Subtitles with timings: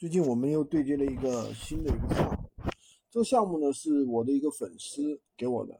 [0.00, 2.38] 最近我们又对接了一个新的一个项目，
[3.10, 5.78] 这个项目呢是我的一个粉丝给我的，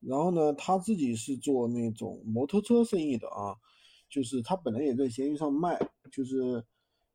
[0.00, 3.54] 然后呢他自己是做那种摩托车生意的啊，
[4.10, 5.78] 就是他本来也在闲鱼上卖，
[6.10, 6.60] 就是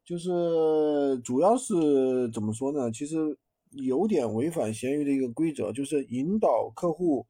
[0.06, 2.90] 就是主要是怎么说呢？
[2.94, 3.38] 其实
[3.72, 7.28] 有点违反闲鱼的一个规则，就是引导客户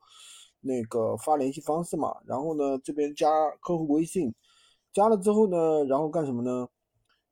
[0.61, 3.27] 那个发联系方式嘛，然后呢这边加
[3.61, 4.31] 客户微信，
[4.93, 6.69] 加了之后呢，然后干什么呢？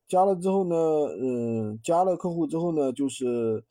[0.08, 0.76] 加了之后呢，
[1.20, 3.64] 嗯，加了客户之后呢，就是，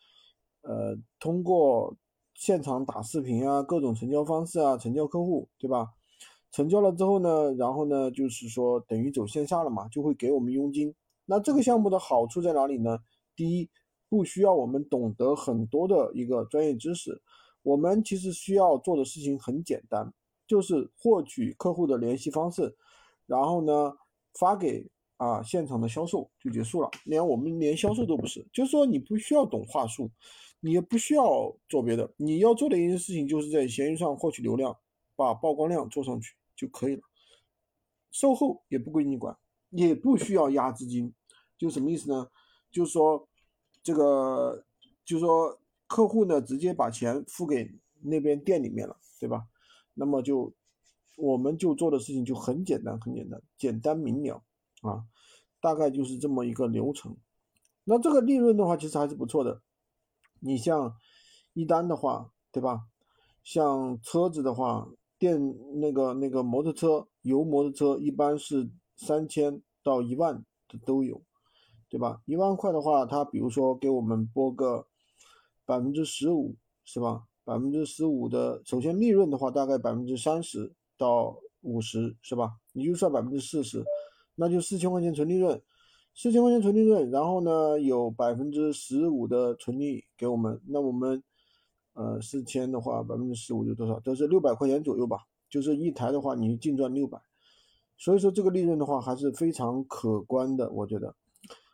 [0.62, 1.96] 呃，通过
[2.34, 5.90] 现场打视频啊，各种成交方式啊，成交客户，对吧？
[6.50, 10.92] 成交了之后呢，然后呢，就是说等于走线下了嘛，就会给我们佣金。
[11.24, 12.98] 那这个项目的好处在哪里呢？
[13.36, 13.70] 第一，
[14.08, 17.22] 不需要我们懂得很多的一个专业知识，
[17.62, 20.12] 我们其实需要做的事情很简单，
[20.48, 22.76] 就是获取客户的联系方式，
[23.26, 23.92] 然后呢，
[24.36, 24.90] 发给。
[25.24, 30.10] 啊，现场的销售就结束了，连我们连销售都不是，就是说你不需要懂话术，
[30.60, 34.76] 你也不需要做别的，你要做的一件事情就是在闲鱼上获取流量，
[35.16, 37.02] 把曝光量做上去就可以了。
[38.10, 39.34] 售后也不归你管，
[39.70, 41.10] 也不需要压资金，
[41.56, 42.28] 就什么意思呢？
[42.70, 43.26] 就是说
[43.82, 44.62] 这个，
[45.06, 49.46] 就是说客户呢直接把钱付给那边店里面了，对吧？
[49.94, 50.52] 那么就
[51.16, 54.42] 我们就做的事情就很简单，很简单，简单明了。
[54.88, 55.04] 啊，
[55.60, 57.16] 大概就是这么一个流程。
[57.84, 59.60] 那这个利润的话，其实还是不错的。
[60.40, 60.96] 你像
[61.52, 62.86] 一单的话，对吧？
[63.42, 65.38] 像车子的话，电
[65.80, 71.22] 那个那个摩托车，油摩托车一般是三千到一万的都有，
[71.88, 72.22] 对吧？
[72.24, 74.86] 一万块的话，他比如说给我们拨个
[75.66, 77.24] 百分之十五，是吧？
[77.44, 82.56] 百分之十五的，首先利润的话，大概百分之三十到五十，是吧？
[82.72, 83.84] 你就算百分之四十。
[84.36, 85.60] 那就四千块钱纯利润，
[86.14, 91.22] 四千块钱纯利润，然后呢有百分之十五的纯利给我们，那我们
[91.94, 94.00] 呃四千的话百分之十五就多少？
[94.00, 95.18] 都是六百块钱左右吧，
[95.48, 97.18] 就是一台的话你净赚六百，
[97.96, 101.14] 所以说这个利润的话还是非常可观的，我觉得，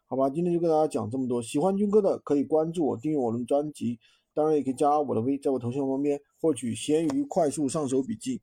[0.06, 3.98] 好吧，今天就跟大家讲这么多，喜欢军哥的可以关注我，订阅我的专辑，
[4.34, 8.38] 当然也可以加我的微，在我头像旁边获取闲鱼快速上手笔记。